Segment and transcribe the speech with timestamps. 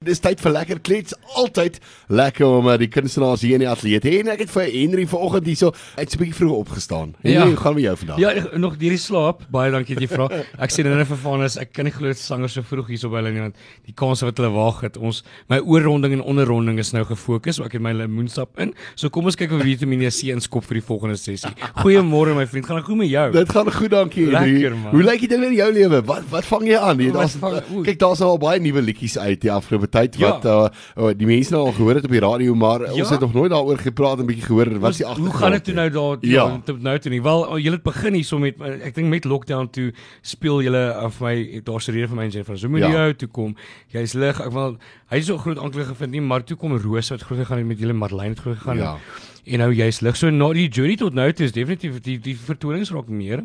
[0.00, 1.12] Dis tyd vir lekker klets.
[1.36, 1.74] Altyd
[2.08, 4.20] lekker om uh, die kunstenaars hier in die ateljee te hê.
[4.22, 7.10] En ek het vir Henry vanoggend hierso uit's 'n bietjie vroeg opgestaan.
[7.20, 7.44] Henry, Ja.
[7.44, 8.16] hoe gaan met jou vandag?
[8.18, 9.42] Ja, ek- nog hierdie slaap.
[9.52, 10.28] Baie dankie dat jy vra.
[10.58, 13.10] Ek sê nou net vir Vanus, ek kan nie glo dat sangers so vroeg hierso
[13.10, 14.96] by hulle nie want die kans wat hulle waag het.
[14.96, 18.72] Ons my oorronding en onderronding is nou gefokus, so ek het my lemoensap in.
[18.96, 21.50] So kom ons kyk of Vitamiene C inskop vir die volgende sessie.
[21.84, 23.32] Goeiemôre my vriend, gaan dit goed met jou?
[23.32, 24.62] Dit gaan goed, dankie Henry.
[24.62, 24.92] Lekker, man.
[24.92, 26.02] Hoe lyk dinge in jou lewe?
[26.06, 26.98] Wat wat vang jy aan?
[26.98, 27.36] Jy daar's
[27.84, 30.30] kyk daar's al baie nuwe liedjies uit die afgelope tyd Ja.
[30.30, 30.68] wat uh,
[31.04, 32.92] uh, die mense nou al gehoor het op die radio, maar ja.
[32.92, 33.10] ons Ja.
[33.10, 35.34] het nog nooit daaroor gepraat en 'n bietjie gehoor wat die Hoe agtergrond.
[35.42, 36.46] gaan dit toe nou daar Ja.
[36.46, 36.60] ja.
[36.64, 37.22] tot nou toe nie?
[37.22, 41.60] Wel, jy het begin hierso met ek dink met lockdown toe speel julle af my
[41.64, 43.06] daar's 'n rede vir my en sê van moet jy Ja.
[43.06, 43.12] ja.
[43.12, 43.56] toe kom.
[43.92, 44.40] Jy's lig.
[44.40, 44.76] Ek wil
[45.10, 47.66] hy is so groot aanklag gevind nie, maar toe kom Roos wat groot gegaan het
[47.66, 48.76] met julle Marlene het groot gegaan.
[48.76, 48.96] Ja.
[49.46, 50.16] En nou jy's lig.
[50.16, 53.42] So na die journey tot nou toe is definitief die die vertonings raak meer.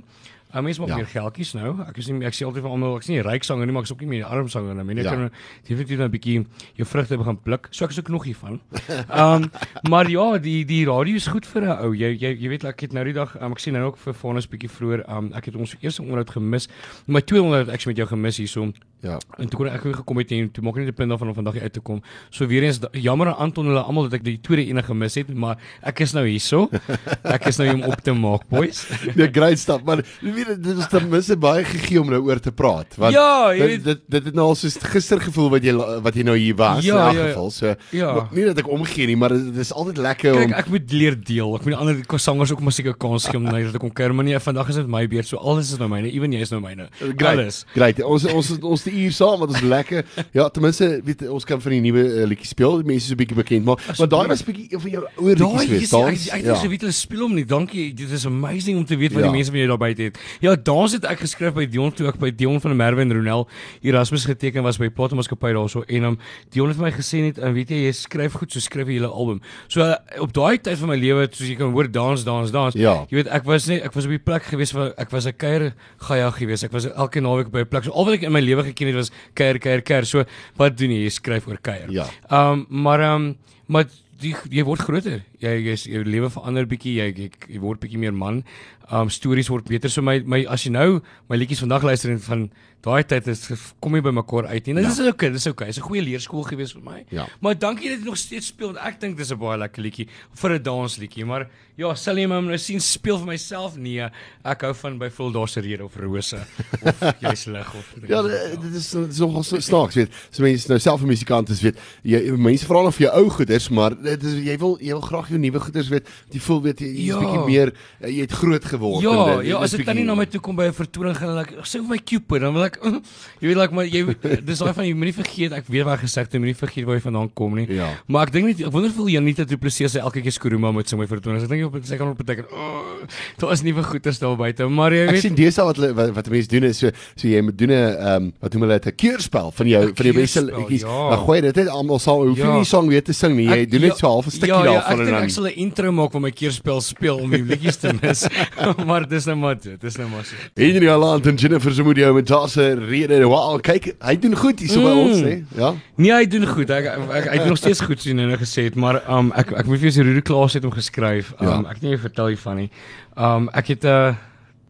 [0.55, 0.95] Uh, mense maak Ja.
[0.95, 1.81] meer geldjies nou.
[1.87, 3.73] Ek is nie ek sê altyd vir almal ek is nie 'n ryk sanger nie,
[3.73, 4.83] maar ek is ook nie meer 'n arm sanger nie.
[4.83, 5.11] Mense Ja.
[5.11, 5.31] kan
[5.67, 6.45] definitief nou 'n bietjie
[6.77, 7.67] jou vrugte begin pluk.
[7.71, 8.61] So ek is ook nog hiervan.
[9.09, 9.51] Ehm um,
[9.89, 11.93] maar ja, die die radio is goed vir 'n ou.
[11.93, 14.13] Jy jy jy weet ek het nou die dag um, ek sien nou ook vir
[14.13, 15.03] Fonus bietjie vroeër.
[15.09, 16.67] Um, ek het ons eerste onderhoud gemis.
[17.07, 18.71] My tweede onderhoud ek met jou gemis hierso.
[19.01, 19.19] Ja.
[19.37, 21.27] En toe kon ek weer gekom het en toe maak ek net 'n punt daarvan
[21.27, 22.01] om vandag uit te kom.
[22.31, 25.33] So weer eens jammer aan Anton hulle almal dat ek die tweede ene gemis het,
[25.33, 26.69] maar ek is nou hierso.
[27.23, 28.87] Ek is nou hier om op te maak, boys.
[29.15, 29.83] Nee, great stuff.
[29.83, 30.03] Maar
[30.47, 32.95] weet dit is ten minste baie gegee om nou oor te praat.
[32.97, 35.73] Want Ja, jy dit, weet- dit dit het nou al soos gister gevoel wat jy
[36.01, 37.27] wat jy nou hier was Ja, in ja, elk ja.
[37.27, 37.51] geval.
[37.51, 38.13] So Ja.
[38.13, 40.91] maar nie dat ek omgee nie, maar dit is altyd lekker Kyk, om ek moet
[40.91, 41.55] leer deel.
[41.55, 44.25] Ek moet ander sangers ook musiek 'n kans gee om na te kom kuier, maar
[44.25, 45.27] nee, vandag is dit my beurt.
[45.27, 46.87] So alles is nou myne, ewen jy is nou myne.
[47.17, 47.37] Great.
[47.37, 47.65] Alles.
[47.73, 48.01] Great.
[48.03, 50.05] Ons ons ons die uur saam want ons lekker.
[50.33, 52.77] Ja, ten minste weet ons kan van die nuwe uh, liedjies speel.
[52.77, 55.35] Die mense is 'n bietjie bekend, maar maar daai was bietjie een van jou ouer
[55.35, 56.27] Daai liedjies is geweest.
[56.29, 56.53] ek ek Ja.
[56.53, 57.45] het geweet hulle speel hom nie.
[57.45, 57.93] Dankie.
[57.93, 59.27] Dit is amazing om te weet wat Ja.
[59.29, 60.17] die mense van jou daar buite het.
[60.43, 63.13] Ja, dans het ek geskryf by Dion toe ek by Dion van der Merwe en
[63.13, 63.47] Ronel
[63.85, 66.17] Erasmus geteken was by Platemaatskappy daarso en um,
[66.53, 68.99] Dion het vir my gesê net en weet jy jy skryf goed so skryf jy
[68.99, 69.41] hele album.
[69.67, 72.77] So uh, op daai tyd van my lewe soos jy kan hoor dans dans dans.
[72.79, 72.97] Ja.
[73.11, 75.37] Jy weet ek was net ek was op die plek gewees waar ek was 'n
[75.37, 75.73] kuier
[76.07, 76.63] gaja gewees.
[76.63, 77.83] Ek was elke naweek by 'n plek.
[77.83, 80.05] So al wat ek in my lewe geken het was kuier kuier kuier.
[80.05, 80.25] So
[80.57, 81.03] wat doen jy?
[81.05, 81.91] Jy skryf oor kuier.
[81.91, 82.07] Ja.
[82.29, 83.85] Ehm um, maar ehm um, maar
[84.21, 85.23] die jy word groter.
[85.39, 86.95] Jy jy jou lewe verander bietjie.
[86.95, 88.43] Jy, jy jy word bietjie meer man.
[88.91, 89.89] Um, stories word beter.
[89.89, 92.49] So my my as jy nou my liedjies vandag luister en van
[92.85, 93.47] daai tyd is
[93.81, 94.67] kom jy by mekaar uit.
[94.67, 94.91] En dit Ja.
[94.91, 95.67] is okay, dis okay.
[95.67, 97.03] Dis 'n goeie leerskool gewees vir my.
[97.09, 97.25] Ja.
[97.41, 98.73] Maar dankie dat jy nog steeds speel.
[98.73, 101.25] want Ek dink dis 'n baie lekker liedjie vir 'n dansliedjie.
[101.25, 103.75] Maar ja, sal jy my nou sien speel vir myself?
[103.75, 104.07] Nee,
[104.45, 106.37] ek hou van byvoorbeeld daar's 'n rede of rose
[106.83, 110.11] of jy's lig of Ja, dit dit is dit is nogal so snaaks, weet.
[110.29, 111.77] So mense nou self 'n musikant is, weet.
[112.03, 115.01] Jy mense vra nog vir jou ou goeders, maar dit is jy wil jy wil
[115.01, 116.07] graag jou nuwe goeders weet.
[116.31, 117.19] Jy voel weet jy jy's Ja.
[117.19, 119.95] bietjie meer uh, jy het groot geword en Ja, dit- ja, as is dit dan
[119.95, 122.41] nie bietjie- na my toe kom by 'n vertoning gaan ek sê vir my Cupid
[122.41, 122.79] dan wil ek
[123.41, 124.05] jy weet like maar jy
[124.47, 126.95] dis daai van jy moenie vergeet ek weet wat gesê het jy moenie vergeet waar
[126.95, 127.67] jy vandaan kom nie.
[127.69, 127.89] Ja.
[128.07, 130.87] Maar ek dink net ek wonder hoeveel Janita Du Plessis sy elke keer Skuruma moet
[130.89, 131.43] sing by vertonings.
[131.43, 132.45] Ek dink op sy kan op beteken.
[132.51, 133.05] Oh,
[133.37, 136.29] daar is nuwe goeters daar buite, maar jy Ek weet sien deesdae wat wat, wat
[136.29, 138.87] mense doen is so so jy moet doen 'n ehm um, wat noem hulle dit
[138.87, 140.81] 'n keurspel van jou van jou beste liedjies.
[140.81, 141.09] ja.
[141.09, 142.27] Dan gooi dit net almal saam.
[142.27, 142.55] Hoef jy Ja.
[142.57, 143.45] nie song weer te sing nie.
[143.47, 145.33] Jy Ek- doen net so half 'n stukkie ja, ja, daarvan ek en dan ek
[145.33, 148.25] sal 'n intro maak waar my keerspel speel om die liedjies te mis.
[148.89, 150.35] maar dis nou maar dit, dis nou maar so.
[150.55, 153.23] Henry Holland en Jennifer Zamudio met daarse rede.
[153.25, 154.99] Wow, kyk, hy doen goed hier so by Mm.
[155.09, 155.43] ons, hè.
[155.61, 155.73] Ja.
[155.97, 156.69] Nee, hy doen goed.
[156.69, 159.31] Ek ek, ek hy doen nog steeds goed sien en nou gesê het, maar um
[159.35, 161.33] ek ek moet vir jou sê Rudy Klaas het hom geskryf.
[161.39, 161.59] Um Ja.
[161.69, 162.69] ek het nie vertel hiervan nie.
[163.17, 164.13] Um ek het uh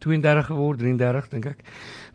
[0.00, 1.58] 32 geword, 33 dink ek.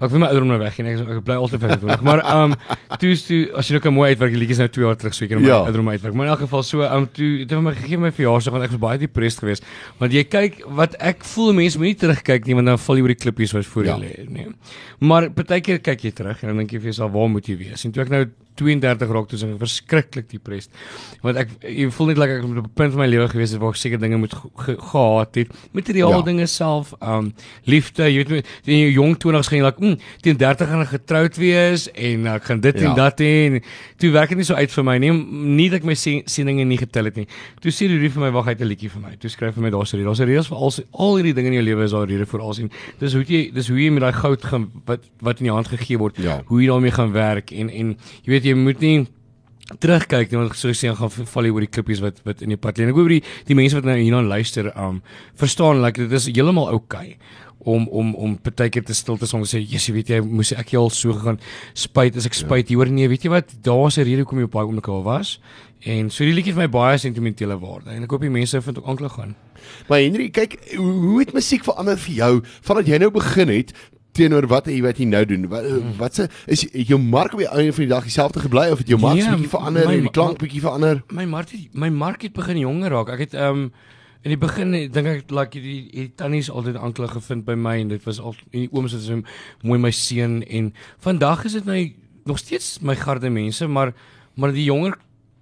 [0.02, 2.02] Maar ek wil my ouderdom nou weg en ek, ek bly altyd 25.
[2.08, 2.56] maar um
[2.98, 5.28] toe toe as jy nou kan mooi uitwerk, die liedjies nou 2 jaar terug so
[5.28, 5.60] ek my Ja.
[5.62, 6.16] ouderdom uitwerk.
[6.18, 8.74] Maar in elk geval so um toe het vir my gegee my verjaarsdag want ek
[8.74, 9.64] was baie depressed geweest.
[10.02, 13.14] Want jy kyk wat ek voel mense moenie terugkyk nie want dan val jy oor
[13.14, 13.94] die klippies wat voor Ja.
[13.94, 14.48] jou lê, nee.
[15.06, 17.86] Maar partykeer kyk jy terug en dan dink jy vir jouself waar moet jy wees?
[17.86, 18.26] En toe ek nou
[18.56, 20.72] 32 raak toe is ek verskriklik depressed.
[21.22, 23.60] Want ek jy voel net like ek op 'n punt van my lewe gewees het
[23.60, 25.48] waar ek seker dinge moet ge- ge- gehad het.
[25.74, 26.16] Materiaal Ja.
[26.18, 26.22] ja.
[26.24, 27.34] dinge self, um
[27.66, 30.88] liefde, jy weet in jou jong 20's gaan jy like, mm, teen 30 gaan ek
[30.90, 32.90] getroud wees en ek gaan dit Ja.
[32.90, 33.62] en dat en
[33.98, 35.12] toe werk dit nie so uit vir my nie.
[35.12, 37.28] Nie dat ek my sien- sieninge nie getel het nie.
[37.62, 39.16] Toe sê Rudy vir my wag uit 'n liedjie vir my.
[39.20, 40.06] Toe skryf hy my daar's 'n rede.
[40.08, 42.26] Daar's 'n rede vir al al hierdie dinge in jou lewe is daar 'n rede
[42.26, 42.70] vir al sien.
[43.00, 45.68] Dis hoe jy dis hoe jy met daai goud gaan wat wat in jou hand
[45.68, 46.42] gegee word, Ja.
[46.46, 49.08] hoe jy daarmee gaan werk en en jy weet jy moet nie
[49.80, 52.78] terugkyk want soos jy gaan val jy oor die klippies wat wat in die pad
[52.78, 52.86] lê.
[52.86, 55.02] En ek hoop die die mense wat nou hierna luister, um
[55.40, 57.18] verstaan like dit is heeltemal oukei
[57.62, 60.52] om om om partykeer te stil te staan en sê, "Jesus, jy weet jy, moes
[60.52, 61.40] ek jy al so gegaan
[61.74, 63.54] spyt as ek spyt hier hoor nee, weet jy wat?
[63.62, 65.40] Daar's 'n rede hoekom jy op daai oomblik al was."
[65.82, 68.78] En so die liedjie het my baie sentimentele waarde en ek hoop die mense vind
[68.78, 69.36] ook aanklag gaan.
[69.88, 73.74] Maar Henry, kyk, hoe, hoe het musiek verander vir jou vandat jy nou begin het
[74.18, 75.48] teenoor wat jy wat jy nou doen.
[75.52, 75.64] Wat
[76.00, 78.88] wat se is jou mark op die einde van die dag dieselfde gebly of het
[78.92, 81.02] jou mark Nee, bietjie verander my en die klank bietjie verander?
[81.12, 83.10] My mark het my mark het begin jonger raak.
[83.16, 83.72] Ek het ehm um,
[84.22, 87.80] in die begin eh, dink ek like die, die tannies altyd aanklag gevind by my
[87.82, 89.18] en dit was al en die ooms het so
[89.66, 91.80] mooi my seun en vandag is dit nou
[92.30, 93.94] nog steeds my garde mense, maar
[94.36, 94.94] maar die jonger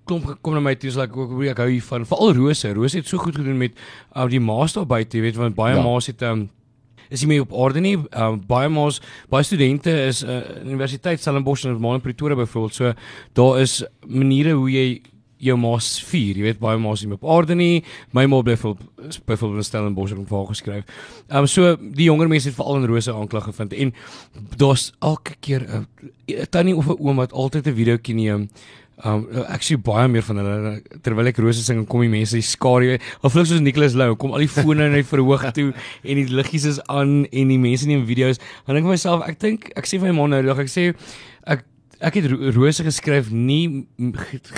[0.08, 2.72] klomp gekom na my toe is like ook ek hou hiervan veral Rose.
[2.74, 3.76] Rose het so goed gedoen met
[4.16, 5.84] uh, die maas daar buite, jy weet want baie Ja.
[5.84, 6.48] maas het um,
[7.10, 7.98] is nie meer op orde nie.
[7.98, 12.74] Uh, baie maas baie studente is uh, Universiteit Stellenbosch en Malen Pretoria byvoorbeeld.
[12.76, 12.94] So
[13.34, 15.02] daar is maniere hoe jy
[15.40, 16.38] jou maas vier.
[16.38, 17.84] Jy weet baie is nie op orde nie.
[18.12, 20.84] My ma bly byvoorbeeld byvoorbeeld in Stellenbosch het vir haar geskryf.
[21.30, 23.94] Ehm um, so die jonger mense het veral in Rose aanklag gevind en
[24.58, 25.88] daar's elke keer 'n
[26.50, 28.50] tannie of 'n oom wat altyd 'n videoetjie neem.
[29.08, 30.72] Um ek sien baie meer van hulle
[31.06, 34.10] terwyl ek rose sing en kom die mense die skare of hulle soos Nicholas Lou
[34.20, 37.88] kom al die fone net verhoog toe en die liggies is aan en die mense
[37.88, 38.42] neem video's.
[38.68, 40.60] Dan dink ek vir myself ek dink ek sê vir my ma nou die dag
[40.66, 40.90] ek sê
[41.48, 41.64] ek
[42.02, 43.86] ek het Ro- rose geskryf nie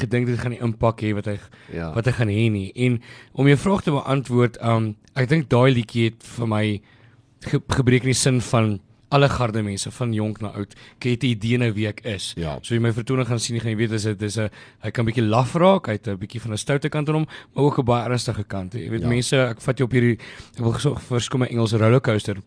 [0.02, 1.38] gedink dit gaan die impak hê wat hy
[1.74, 1.92] Ja.
[1.94, 2.72] wat hy gaan hê nie.
[2.76, 3.00] En
[3.34, 6.66] om jou vraag te beantwoord um ek dink daai liedjie het vir my
[7.46, 8.80] ge gebreek in die sin van
[9.12, 10.74] alle garde mense van jonk na oud
[11.04, 12.58] 'n idee nou wie ek is Ja.
[12.62, 14.50] So jy my vertoning gaan sien, jy gaan jy weet dis 'n dis 'n
[14.84, 17.28] hy kan bietjie laf raak, hy het 'n bietjie van 'n stoute kant aan hom,
[17.54, 18.74] maar ook 'n baie ernstige kant.
[18.74, 19.08] Jy weet Ja.
[19.08, 20.18] mense, ek vat jou op hierdie
[20.58, 22.38] ek wil gesorg verskom my Engelse rollercoaster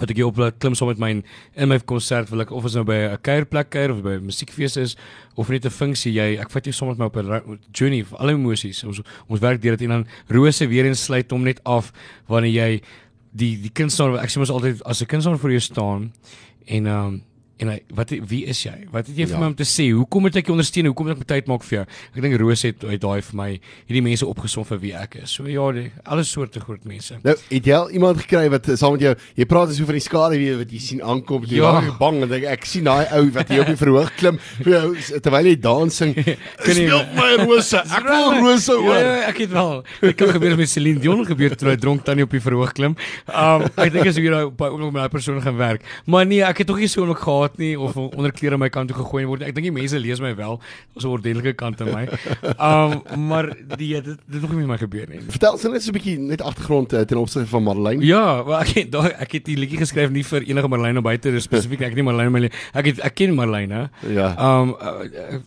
[0.00, 1.10] wat ek jou op klim saam met my
[1.54, 4.26] in, my konsert wil ek of is nou by 'n kuierplek kuier of by 'n
[4.26, 4.96] musiekfees is
[5.36, 8.18] of net 'n funksie jy ek vat jou saam met my op 'n journey vir
[8.18, 11.60] alle emosies ons ons werk deur dit en dan rose weer eens sluit hom net
[11.64, 11.92] af
[12.28, 12.82] wanneer jy
[13.34, 16.12] die die kunstenaar ek sê mos altyd as 'n kunstenaar voor jou staan
[16.64, 17.22] en ehm um,
[17.62, 18.72] en hy wat wie is jy?
[18.92, 19.40] Wat het jy vir Ja.
[19.40, 19.90] my om te sê?
[19.94, 20.86] Hoekom moet ek jou ondersteun?
[20.90, 21.86] Hoekom moet ek tyd maak vir jou?
[22.16, 25.30] Ek dink Roos het uit daai vir my hierdie mense opgesom vir wie ek is.
[25.30, 27.14] So ja, die, alle soorte groot mense.
[27.22, 29.94] Nou, het jy al iemand gekry wat eh, saam met jou, jy praat so van
[29.94, 31.70] die skade wie wat jy sien aankom, jy Ja.
[31.80, 34.72] raak bang en dink ek sien daai ou wat hier op die verhoog klim vir
[34.72, 36.14] jou terwyl jy dans sing.
[36.64, 37.74] Kan jy- vir my rose.
[37.76, 38.98] Ek wil rose Ja, hoor.
[38.98, 39.84] ja, ek het wel.
[40.00, 42.96] Dit kan gebeur met Celine Dion gebeur terwyl hy dronk tannie op die verhoog klim.
[43.28, 45.82] Um ek dink as jy nou by ook nog met daai persoon gaan werk.
[46.06, 48.88] Maar nee, ek het tog nie so oomblik gehad nie of onder klere my kant
[48.90, 49.42] toe gegooi word.
[49.42, 50.60] Ek dink die mense lees my wel.
[50.96, 52.04] 'n ordentlike kant aan my.
[52.58, 53.46] Um maar
[53.76, 55.20] die dit dit nog nie met my gebeur nie.
[55.28, 58.04] Vertel sy net so 'n bietjie net agtergrond uh, ten opsigte van Marlene.
[58.04, 61.40] Ja, maar ek het daai ek het die liedjie geskryf nie vir enige Marlene buite
[61.40, 63.90] spesifiek ek nie Marlene le- ek het ek ken Marlene.
[64.08, 64.32] Ja.
[64.38, 65.38] Um uh,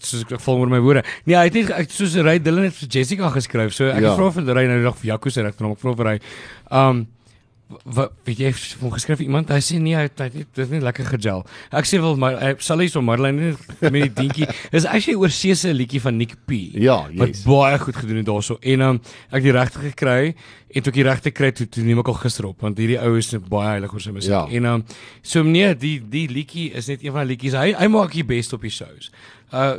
[0.00, 1.02] soos ek val oor my woorde.
[1.24, 3.72] Nee, hy het net ek, soos Ray Dillon het vir Jessica geskryf.
[3.74, 4.14] So ek Ja.
[4.16, 5.72] vra vir Ray nou dag vir Jaco se regter naam.
[5.72, 6.18] Ek vra vir hy
[6.70, 7.06] um
[7.84, 10.68] wat weet jy vir hom geskryf iemand hy sê nee hy het het- dit is
[10.70, 11.44] nie lekker gegel.
[11.74, 14.46] Ek sê wel maar sal hy so Marlene met die dingetjie.
[14.74, 17.42] Dis actually oor seëse liedjie van Nick P Ja, wat yes.
[17.42, 20.34] baie goed gedoen het daarso en um, ek het die regte gekry
[20.76, 22.98] en toe ek die regte kry toe, toe neem ek al gister op want hierdie
[23.00, 24.44] ou is baie heilig oor sy musiek Ja.
[24.58, 24.84] en um,
[25.24, 28.26] so nee die die liedjie is net een van die liedjies hy hy maak die
[28.26, 29.08] best op die shows.
[29.54, 29.76] Uh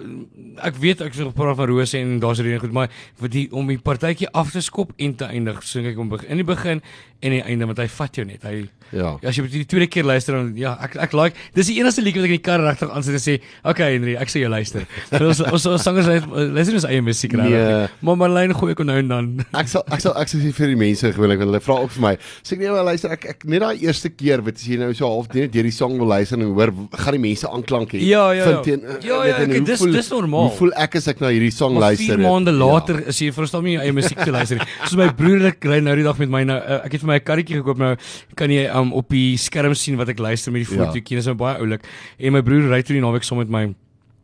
[0.63, 2.88] ek weet ek sê praat van Rose en daar's rede goed maar
[3.19, 6.31] vir die om die partytjie af te skop en te eindig sing ek hom begin
[6.31, 6.79] in die begin
[7.25, 8.65] en die einde want hy vat jou net hy
[8.95, 9.17] Ja.
[9.27, 12.21] as jy die tweede keer luister dan ja ek ek like dis die enigste liedjie
[12.23, 13.35] wat ek in die kar regtig aan sit en sê
[13.67, 14.85] okay Henry ek sê jy luister
[15.27, 16.07] ons ons, ons sangers
[16.55, 17.89] luister ons eie musiek regtig Nee.
[18.07, 20.79] maar Marlene gooi ek nou en dan Ek sal ek sal ek sal vir die
[20.87, 22.13] mense gewoonlik hulle vra ook vir my.
[22.43, 24.93] Sê ek nee maar luister ek ek net daai eerste keer wat as jy nou
[24.93, 26.71] so half deur die song wil luister en hoor
[27.03, 28.01] gaan die mense aanklank hê.
[28.07, 28.61] Ja, ja, ja.
[28.61, 30.47] teen, Ja, ja, weet, en ek- dis- voel- dis normaal.
[30.49, 32.15] Hoe voel ek as ek na hierdie song Maar luister?
[32.15, 32.57] vier maande Ja.
[32.65, 34.65] later is jy verstaan nie jou eie musiek te luister nie.
[34.85, 37.07] Soos my broer ek ry nou die dag met my nou uh, ek het vir
[37.07, 37.95] my 'n karretjie gekoop nou
[38.35, 40.85] kan jy um, op die skerm sien wat ek luister met die Ja.
[40.85, 41.15] fotootjie.
[41.17, 41.81] Dis nou baie oulik.
[42.19, 43.73] En my broer ry toe die naweek saam met my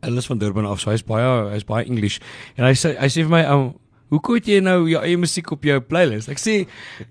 [0.04, 2.18] Hulle is van Durban af, so hy's baie hy's baie English.
[2.58, 3.74] En hy sê hy sê vir my um,
[4.14, 6.28] Hoe koop jy nou jou eie musiek op jou playlist?
[6.30, 6.54] Ek sê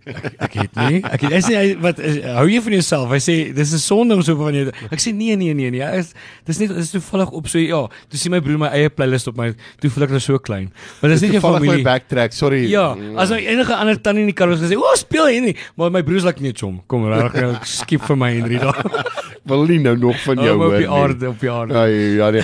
[0.08, 1.02] ek, ek het nie.
[1.04, 3.12] Ek het, hy sê hy wat is, hou jy van jouself?
[3.12, 4.72] Hy sê dis 'n sonde om so van jou.
[4.90, 5.82] Ek sê nee nee nee nee.
[5.84, 6.14] Ja, is
[6.48, 7.82] dis net dis toevallig op so ja.
[8.10, 9.52] Toe sien my broer my eie playlist op my.
[9.82, 10.72] Toe voel ek nou so klein.
[11.02, 11.84] Maar dis nie jou Toevallig my familie.
[11.84, 12.32] backtrack.
[12.34, 12.64] Sorry.
[12.72, 15.56] Ja, as nou enige ander tannie in die kar was gesê, "O, speel hy nie."
[15.76, 16.82] Maar my broers like net hom.
[16.88, 18.80] Kom regtig nou skiep vir my Henry daar.
[19.46, 20.72] wil nie nou nog van jou Oh, hoor.
[20.72, 20.96] op die nie.
[21.02, 21.74] aarde, op die aarde.
[21.74, 22.32] Ja, ja.
[22.32, 22.44] Nee.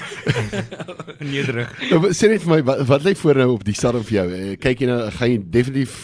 [1.31, 1.71] Nederig.
[1.91, 4.48] Nou, Sê net vir my wat, wat lê voor nou op die stadium vir jou?
[4.49, 5.95] Eh, Kyk jy nou gaan jy definitief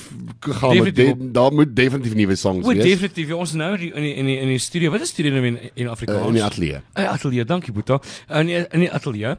[0.60, 3.30] gaan met de, daar moet definitief nuwe songs O, wees definitief.
[3.32, 4.92] Ja, ons nou in die in die in die, in die studio.
[4.94, 6.28] Wat is studio nou in in uh, Afrikaans?
[6.28, 6.82] in die ateljee.
[6.94, 8.00] Uh, ateljee, dankie Boeta.
[8.30, 9.38] Uh, in die, in die ateljee.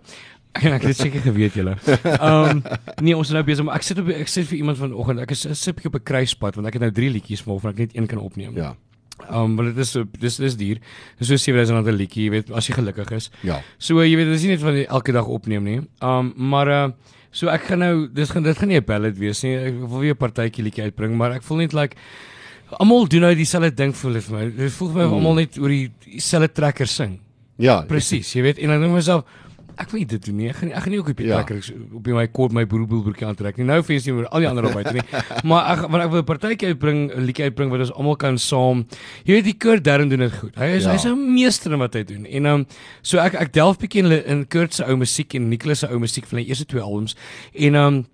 [0.56, 1.76] Ek ek het dit seker geweet julle.
[1.86, 2.62] Ehm um,
[3.04, 5.22] nee, ons is nou besig maar ek sit op ek sit vir iemand vanoggend.
[5.26, 7.96] Ek is sit op 'n kruispunt want ek het nou 3 liedjies waarvan ek net
[7.96, 8.56] een kan opneem.
[8.56, 8.75] Ja.
[9.28, 10.80] Ehm um, want dit is dis dis duur.
[11.18, 13.30] Dis so 7000 rand 'n liedjie, jy weet, as jy gelukkig is.
[13.42, 13.60] Ja.
[13.78, 15.80] So jy weet, dis nie net van elke dag opneem nie.
[16.00, 16.88] Ehm um, maar uh
[17.37, 19.55] so ek gaan nou dis gaan dit gaan nie 'n ballad wees nie.
[19.57, 21.97] Ek wil weer 'n partytjie liedjie uitbring, maar ek voel net like
[22.81, 24.45] almal doen nou dieselfde ding voel dit vir my.
[24.57, 27.19] Dit voel vir my of almal net oor die dieselfde trekker sing.
[27.59, 29.25] Ja, Presies, jy weet en dan dink myself
[29.78, 30.49] ek nie dit doen nie.
[30.49, 31.42] Ek gaan nie, ek gaan nie ook op die Ja.
[31.42, 33.64] trekker op my kort my boerboelbroekie aantrek nie.
[33.66, 35.02] Nou fees nie oor al die ander op buite nie.
[35.45, 38.38] Maar ek want ek wil 'n partytjie uitbring, 'n liedjie uitbring wat ons almal kan
[38.38, 38.87] saam.
[39.25, 40.54] Jy weet die Kurt Darren doen dit goed.
[40.56, 40.92] Hy is Ja.
[40.92, 42.26] hy's 'n meester in wat hy doen.
[42.26, 42.66] En um
[43.02, 45.99] so ek ek delf bietjie in in Kurt se ou musiek en Nicholas se ou
[45.99, 47.14] musiek van die eerste twee albums.
[47.54, 48.06] En um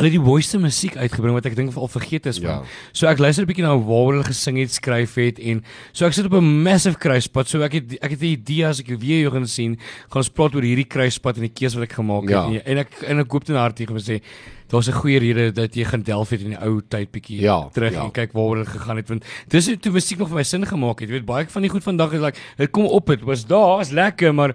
[0.00, 2.62] Hulle het die mooiste musiek uitgebring wat ek dink al vergeet is van.
[2.64, 2.86] Ja.
[2.96, 5.60] So ek luister 'n bietjie na waaroor hulle gesing het, skryf het en
[5.92, 7.48] so ek sit op 'n massive kruispunt.
[7.48, 9.76] So ek het ek het 'n idee as ek weer jou gaan sien,
[10.08, 12.30] gaan ons praat oor hierdie kruispunt en die keuse wat ek gemaak het.
[12.30, 12.46] Ja.
[12.48, 14.22] En, en ek en ek koop dit in hartie om te sê
[14.70, 17.68] daar's 'n goeie rede dat jy gaan delf het in die ou tyd bietjie Ja,
[17.72, 18.04] terug ja.
[18.04, 20.64] en kyk waaroor dit gegaan het want dis hoe toe musiek nog vir my sin
[20.66, 21.08] gemaak het.
[21.08, 23.76] Jy weet baie van die goed vandag is like dit kom op het was daar,
[23.76, 24.54] was lekker, maar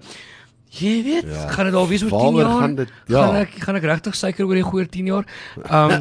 [0.69, 1.47] Jy weet, Ja.
[1.49, 2.59] gaan dit al wees oor 10 Waaroor jaar?
[2.61, 3.21] gaan dit- ja.
[3.25, 5.25] Gaan ek gaan ek regtig suiker oor die goeie 10 jaar?
[5.71, 5.99] Um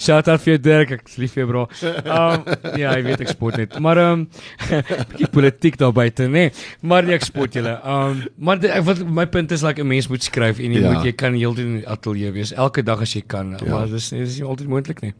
[0.00, 1.62] Shout out vir jou, Dirk, ek lief vir jou bro.
[2.04, 2.44] Um
[2.80, 3.78] ja, jy weet ek spot net.
[3.82, 4.26] Maar um
[5.12, 6.28] bietjie politiek daar buite, nê.
[6.48, 6.52] Nee.
[6.82, 7.76] Maar nee, ek spot julle.
[7.84, 10.80] Um maar dit, ek wat my punt is like 'n mens moet skryf en jy
[10.80, 10.92] Ja.
[10.92, 13.56] moet jy kan heeltyd in die ateljee wees elke dag as jy kan.
[13.64, 13.70] Ja.
[13.74, 15.12] Maar dis dis is nie altyd moontlik nie.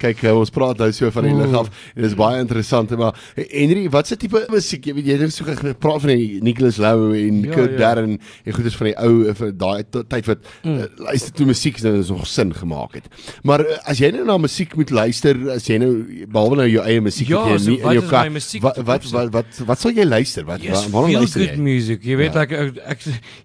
[0.00, 2.90] Kyk, uh, ons praat nou so van die lig af en dit is baie interessant,
[2.96, 4.84] maar eh, Henry, wat se tipe musiek?
[4.86, 7.78] Jy weet jy het so gepraat van die Nicholas Lou en Ja, Kurt ja.
[7.78, 10.78] Darren en goeders van die ou eh, daai tyd wat Mm.
[10.78, 13.06] uh, luister toe musiek nou nog sin gemaak het.
[13.44, 15.90] Maar uh, as jy nou na musiek moet luister, as jy nou
[16.28, 18.76] behalwe nou jou eie musiek Ja, wat jy so nie in jou is kar wat
[18.76, 20.44] wat wat, wat wat wat sal jy luister?
[20.44, 21.62] Wat Yes, wa- waarom luister good jy?
[21.62, 22.02] music.
[22.04, 22.40] Jy weet Ja.
[22.42, 22.98] ek, ek ek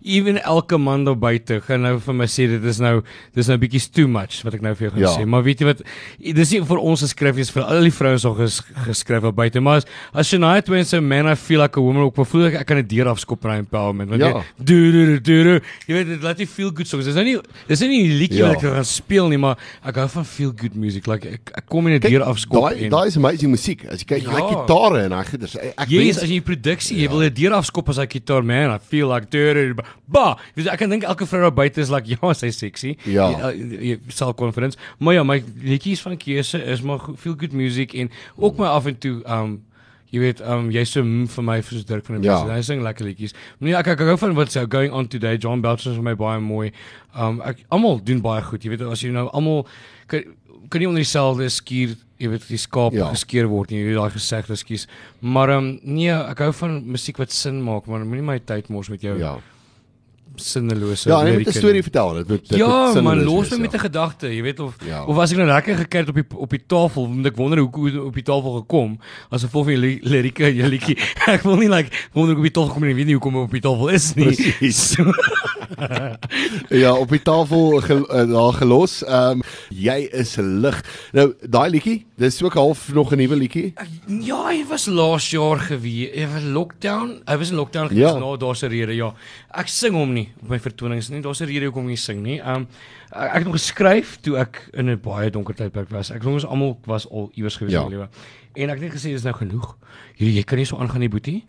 [0.04, 3.02] even elke man daar buite gaan nou vir my sê dit is nou
[3.36, 5.16] dis nou bietjie too much wat ek nou vir jou gaan Ja.
[5.20, 5.26] sê.
[5.28, 5.82] Maar weet jy wat
[6.20, 9.60] dis nie vir ons geskryf is vir al die vrouens al ges, geskryf daar buite.
[9.62, 12.56] Maar as, as Shania Twain se Man I Feel Like a Woman ook voel ek
[12.62, 14.10] ek kan 'n deur afskop na empowerment.
[14.10, 14.28] Want Ja.
[14.28, 15.60] jy do do do do.
[15.88, 17.06] Jy weet dit laat jy feel good songs.
[17.06, 17.38] Dis nou nie
[17.68, 18.48] dis is nie die liedjie Ja.
[18.54, 21.08] wat ek gaan speel nie, maar ek hou van feel good music.
[21.08, 23.86] Like ek, ek kom in 'n Kyk, deur afskop Daai en daai is amazing musiek.
[23.90, 24.36] As jy kyk Ja.
[24.36, 25.56] die gitare en daai goeders.
[25.56, 28.44] Ek Jy wens- is as jy produksie, jy wil 'n deur afskop as hy gitaar
[28.44, 29.74] man, I feel like dirty.
[30.08, 32.96] Ba, Dis- ek kan dink elke vrou daar buite is like ja, sy sexy.
[33.06, 33.52] Ja.
[33.52, 34.78] Jy- jy self confidence.
[35.00, 38.86] Maar ja, my liedjies van keuse is maar feel good music en ook my af
[38.86, 39.62] en toe um
[40.16, 42.38] jy weet um jy's so mm vir my soos Dirk van der Ja.
[42.46, 42.56] Merwe.
[42.56, 43.36] Hy sing lekker liedjies.
[43.60, 45.36] Nee, ek ek hou van wat so going on today.
[45.38, 46.72] John Belcher is vir my baie mooi.
[47.16, 48.64] Um ek almal doen baie goed.
[48.64, 49.66] Jy weet as jy nou almal
[50.08, 50.24] kan
[50.70, 53.04] kan nie onder dieselfde skuur jy weet die skaap Ja.
[53.06, 53.10] ja.
[53.14, 54.88] geskeer word nie, jy weet daai gesegde skus.
[55.22, 58.70] Maar ehm um, nee, ek hou van musiek wat sin maak, maar moenie my tyd
[58.72, 59.36] mors met jou ja.
[60.38, 60.44] Ja.
[60.44, 62.14] sinnelose Ja, en jy moet 'n storie vertel.
[62.14, 63.78] Dit moet dit Ja, man, los my met ja.
[63.78, 65.04] 'n gedagte, jy weet of Ja.
[65.06, 67.60] of as ek nou lekker gekry het op die op die tafel, moet ek wonder
[67.60, 69.00] hoe hoe op die tafel gekom
[69.32, 70.98] as gevolg van die li- lirieke jou liedjie.
[71.28, 73.40] ek wil nie like wonder hoe op die tafel kom en weet nie hoekom hy
[73.42, 74.26] op die tafel is nie.
[74.26, 74.96] Presies.
[76.70, 79.04] Ja, op die tafel gel, uh, daar gelos.
[79.04, 80.82] Ehm um, jy is lig.
[81.12, 83.74] Nou, daai liedjie, dis ook half nog 'n nuwe liedjie.
[84.22, 86.10] ja, hy was laas jaar gewees.
[86.16, 87.22] Hy was lockdown.
[87.26, 88.04] Hy was in lockdown gewees.
[88.04, 88.14] Ja.
[88.14, 88.18] Ja.
[88.20, 89.14] Nou daar's 'n rede, ja.
[89.52, 91.22] Ek sing hom nie op my vertonings nie.
[91.22, 92.40] Daar's 'n rede hoekom ek nie sing nie.
[92.42, 92.68] Um
[93.12, 96.12] ek ek het hom geskryf toe ek in 'n baie donker tydperk was.
[96.12, 97.84] Ek dink ons almal was al iewers gewees Ja.
[97.84, 98.10] in die lewe.
[98.56, 99.78] En ek het net gesê dis nou genoeg.
[100.18, 101.44] Jy jy kan nie so aangaan nie, boetie.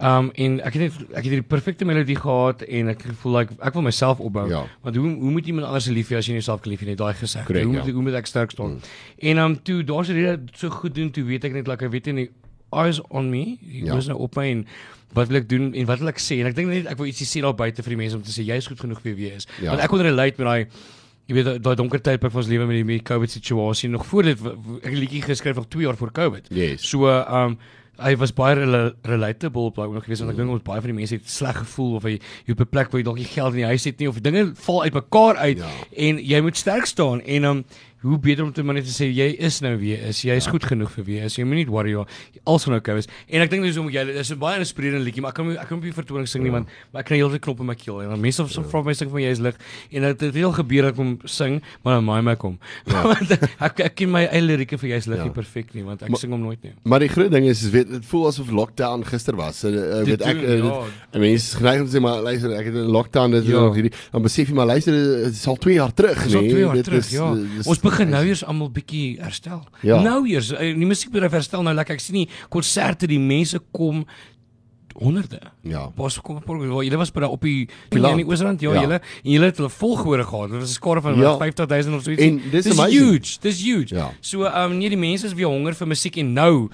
[0.00, 3.52] Um en ek het net ek het hierdie perfekte melodie gehad en ek voel like
[3.60, 4.48] ek wil myself opbou.
[4.48, 4.66] Ja.
[4.82, 6.96] Want hoe hoe moet iemand anders lief hê as jy nie kan lief hê nie?
[6.96, 7.62] Daai gesegde.
[7.62, 7.84] Hoe ja.
[7.84, 8.70] moet hoe moet ek sterk staan?
[8.70, 8.80] Mm.
[9.18, 11.90] En um toe daar's 'n rede so goed doen toe weet ek net like ek
[11.90, 12.30] weet nie
[12.72, 13.58] eyes on me.
[13.60, 13.96] Jy Ja.
[13.96, 14.66] is nou op my en
[15.12, 16.40] wat wil ek doen en wat wil ek sê?
[16.40, 18.30] En ek dink net ek wil ietsie sê daar buite vir die mense om te
[18.30, 19.46] sê jy is goed genoeg vir wie jy is.
[19.60, 19.70] Ja.
[19.70, 20.66] Want ek kon relate met daai
[21.28, 24.22] jy weet daai- donker tydperk van ons lewe met die met COVID situasie nog voor
[24.22, 24.38] dit
[24.82, 26.48] ek liedjie geskryf nog 2 jaar voor COVID.
[26.50, 26.88] Yes.
[26.88, 27.58] So um
[28.00, 30.88] hy was baie rela relatable op daai oomblik geweest want ek dink ons baie van
[30.90, 33.24] die mense het sleg gevoel of hy jy op 'n plek waar jy dalk nie
[33.28, 35.68] geld in die huis het nie of dinge val uitmekaar uit Ja.
[35.96, 37.64] en jy moet sterk staan en um
[38.02, 40.22] hoe beter om te maar net te sê jy is nou wie jy is.
[40.24, 40.50] Jy is ja.
[40.50, 41.36] goed genoeg vir wie jy is.
[41.36, 42.06] Jy moenie worry oor
[42.46, 43.06] alles gaan oukei wees.
[43.28, 45.68] En ek dink dis om jy dis 'n baie inspirerende liedjie, maar ek kan ek
[45.68, 48.00] kan op die vertoning sing nie want maar ek kry heeltyd knop in my keel
[48.02, 49.54] en dan mense of so vra my sing van jy is lig
[49.92, 52.58] en dit het heel gebeur dat ek hom sing, maar dan maai my kom.
[52.86, 53.02] Ja.
[53.10, 53.30] want
[53.60, 55.24] ek ek ken my eie lirieke vir jy is lig Ja.
[55.24, 56.72] nie perfek nie want ek Maar- sing hom nooit nie.
[56.84, 59.64] Maar die groot ding is, is weet dit voel asof lockdown gister was.
[59.64, 60.84] Uh, uh, Dit weet ek doen, uh, ja.
[61.12, 63.60] dit- mense is geneig om te sê maar luister, ek het 'n lockdown dit Ja.
[63.66, 63.72] ja.
[63.72, 66.50] hierdie dan besef jy maar luister dit is al 2 jaar terug, Dis al nee.
[66.50, 67.34] 2 jaar Dit terug, is, ja.
[67.34, 69.62] dis- Ons begin nou eers almal bietjie herstel.
[69.86, 70.00] Ja.
[70.02, 71.94] Nou eers, eh, die musiekbedryf herstel nou lekker.
[71.98, 74.04] Ek sien nie konserte, die mense kom
[75.00, 75.38] honderde.
[75.62, 75.86] Ja.
[75.96, 76.46] Pas kom op,
[76.82, 78.80] julle was by daai op die in die Oosrand, ja, Ja.
[78.82, 80.50] julle en julle het hulle volgehore gehad.
[80.50, 81.20] Dit was 'n skare van Ja.
[81.30, 81.36] ja.
[81.38, 82.22] 50000 of so iets.
[82.22, 83.00] En dis dis amazing.
[83.00, 83.94] huge, dis huge.
[83.94, 84.10] Ja.
[84.20, 86.68] So um nee, die mense is weer honger vir musiek en nou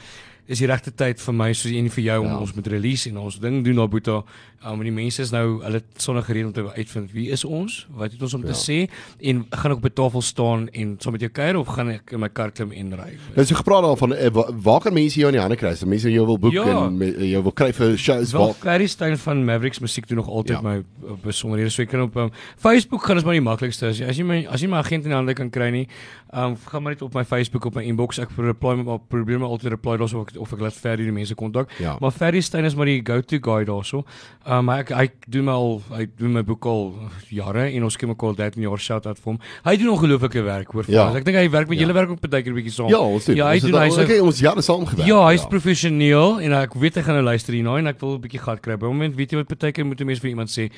[0.48, 2.38] is die regte tyd vir my soos en vir jou om Ja.
[2.38, 4.22] ons met release en ons ding doen daar Boeta.
[4.66, 7.86] Um, en die mense is nou hulle sonder gerede om te uitvind wie is ons?
[7.94, 8.52] Wat het ons om Ja.
[8.52, 8.90] te sê?
[9.20, 12.12] En gaan ek op 'n tafel staan en saam met jou kuier of gaan ek
[12.12, 13.16] in my kar klim en ry?
[13.36, 15.68] Nou so gepraat daarvan eh, wa- waar kan mense jou in die hande kry?
[15.68, 16.86] As mense jou wil boek Ja.
[16.86, 20.16] en me- jou wil kry vir shows Wel, waar Ferry Stein van Mavericks musiek doen
[20.16, 20.60] nog altyd Ja.
[20.62, 21.70] my uh, besonderhede.
[21.70, 23.86] So jy kan op um, Facebook gaan is maar die maklikste.
[23.86, 25.86] As jy as jy my as jy my agent in die hande kan kry nie,
[26.34, 28.18] um, gaan maar net op my Facebook op my inbox.
[28.18, 31.36] Ek reply maar probeer my altyd reply daarso of ek ek laat Ferry die mense
[31.38, 31.70] kontak.
[31.82, 31.96] Ja.
[32.00, 34.04] Maar Ferry Stein is maar die go-to guy daarso.
[34.46, 36.92] Um hy hy doen my al hy doen my boek al
[37.34, 39.40] jare en ons ken mekaar al 13 jaar shout out vir hom.
[39.66, 40.88] Hy doen ongelooflike werk hoor.
[40.88, 41.08] Ja.
[41.10, 41.20] Ja.
[41.20, 41.84] Ek dink hy werk met Ja.
[41.84, 42.88] julle werk ook baie keer 'n bietjie saam.
[42.90, 43.36] Ja, ons doen.
[43.36, 45.08] Ja, hy ons doen hy se okay, ons jare saam gewerk.
[45.08, 48.20] Ja, hy's professioneel en ek weet hy gaan nou luister hierna en ek wil 'n
[48.20, 48.76] bietjie gat kry.
[48.76, 50.70] By hom moment weet jy wat baie keer moet 'n mens vir iemand sê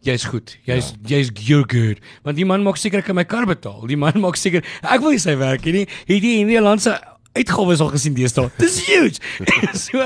[0.00, 0.56] Jy's goed.
[0.64, 1.18] Jy's ja.
[1.18, 2.00] jy's you're good.
[2.24, 3.84] Want die man maak seker ek kan my kar betaal.
[3.86, 5.86] Die man maak seker ek wil nie sy werk hê nie.
[6.08, 6.96] Het jy
[7.34, 8.50] die se uitgawes al gesien deesdae?
[8.58, 9.18] Dis huge.
[9.74, 10.02] so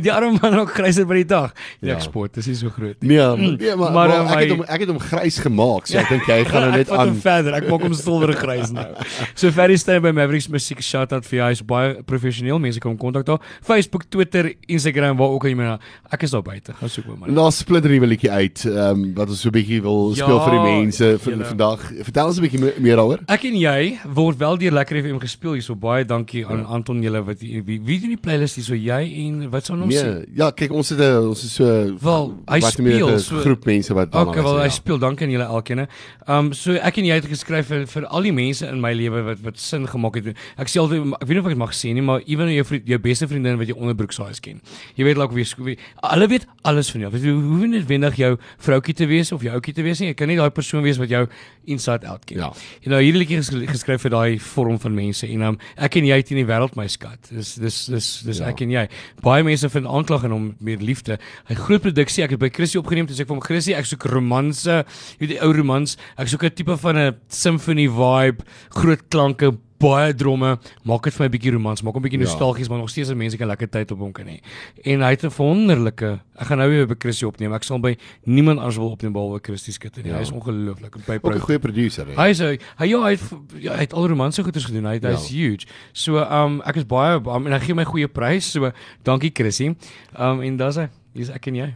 [0.00, 1.52] die arme man raak gryser by die dag.
[1.80, 1.96] Die Ja.
[1.96, 3.08] eksport, dis nie so groot nie.
[3.16, 5.86] Nee, maar, nee, maar, Maar, maar, uh, ek het hom ek het hom grys gemaak.
[5.86, 7.54] So ek dink jy gaan nou net Ek hom aan verder.
[7.54, 8.86] Ek maak hom silwer grys nou.
[9.40, 11.48] So Ferry Stein by Mavericks Musiek shout out vir jou.
[11.50, 12.58] Hy's baie professioneel.
[12.62, 13.40] Mense kan hom kontak daar.
[13.62, 15.80] Facebook, Twitter, Instagram, waar ook al jy maar
[16.10, 16.72] ek is daar buite.
[16.72, 17.34] Gaan soek my man.
[17.34, 20.40] Na splinter nuwe liedjie uit, ehm um, wat ons so 'n bietjie wil Ja, speel
[20.44, 21.80] vir die mense vir vandag.
[22.04, 23.20] Vertel ons 'n bietjie me- meer daaroor.
[23.28, 25.74] Ek en jy word wel deur Lekker FM gespeel hierso.
[25.74, 28.74] Baie dankie aan Anton julle wat wie wie doen die playlist hierso?
[28.74, 30.04] Jy en wat sou ons sê?
[30.04, 31.64] Nee, ja, kyk ons het 'n ons is so
[32.00, 34.98] Wel, hy speel so- groep mense wat daarna Okay, wel hy luister, speel.
[34.98, 35.86] Dankie aan julle elkeen.
[36.28, 39.22] Um so ek en jy het geskryf vir, vir al die mense in my lewe
[39.22, 40.36] wat wat sin gemaak het.
[40.58, 42.64] Ek sê altyd ek weet nie of ek dit mag sê nie, maar ewen jou
[42.64, 44.60] vriend, jou beste vriendin wat jy onderbroek saais ken.
[44.96, 47.10] Jy weet dalk wie wie- hulle weet alles van jou.
[47.10, 50.00] Weet jy hoe hoe net wendig jou vroutjie te wees of jou ouetjie te wees
[50.00, 50.08] nie.
[50.08, 51.26] Jy kan nie daai persoon wees wat jou
[51.66, 52.38] inside out ken.
[52.38, 52.52] Ja.
[52.82, 56.04] Jy nou hierdie liedjie ges- geskryf vir daai vorm van mense en um, ek en
[56.04, 57.30] jy het in die wêreld my skat.
[57.30, 58.48] Dis dis dis dis Ja.
[58.50, 58.88] ek en jy.
[59.22, 61.18] Baie mense vind aanklag in hom meer liefde.
[61.48, 62.24] Hy groot produksie.
[62.24, 64.82] Ek het by Chrissy opgeneem, dis ek vir hom Chrissy, ek soek romanse,
[65.18, 65.96] jy weet die ou romans.
[66.18, 70.54] Ek soek 'n tipe van 'n symphony vibe, groot klanke, baie dromme.
[70.88, 72.24] Maak dit vir my 'n bietjie romans, maak hom 'n bietjie Ja.
[72.26, 74.40] nostalgies, maar nog steeds dat mense kan lekker tyd op hom kan hê.
[74.84, 76.20] En hy het 'n wonderlike.
[76.36, 77.52] Ek gaan nou weer by Chrissy opneem.
[77.54, 80.10] Ek sal by niemand anders wil opneem behalwe Chrissy Skutte nie.
[80.10, 80.16] Ja.
[80.16, 80.96] Hy is ongelooflik.
[81.06, 82.06] By Ook 'n goeie producer.
[82.06, 82.14] hè.
[82.22, 83.22] Hy is hy, hy ja, hy het
[83.60, 84.84] ja, hy het al romanse goeders gedoen.
[84.84, 85.10] Hy Ja.
[85.10, 85.66] hy's huge.
[85.92, 88.50] So um ek is baie um, en hy gee my goeie prys.
[88.50, 88.72] So
[89.04, 89.74] dankie Chrissy.
[90.18, 90.88] Um en daar's hy.
[91.14, 91.66] Hier's ek en jy.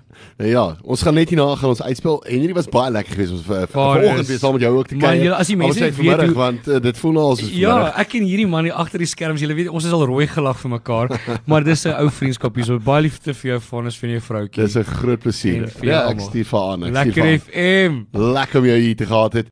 [0.40, 2.16] Nou Ja, ons gaan net hierna gaan ons uitspel.
[2.27, 4.96] Henry was baie lekker geweest ons vir Waar vanoggend weer saam met jou ook te
[4.96, 5.22] kuier.
[5.22, 7.70] julle- as die mense Ons weet vanmiddag hoe- want uh, dit voel nou asof Ja,
[7.70, 7.98] vanmiddag.
[8.01, 10.59] ek en hierdie man hier agter die skerms, julle weet ons is al rooi gelag
[10.59, 12.64] vir mekaar, maar dis 'n ou vriendskap hier.
[12.64, 14.64] So baie liefde vir jou Vanus vir jou vroutjie.
[14.64, 15.70] Dis 'n groot plesier.
[15.83, 16.85] Ja, ek stuur vir aan.
[16.85, 17.38] Ek Lekker.
[17.38, 18.07] FM.
[18.12, 19.46] Lekker om jou hier te gehad het.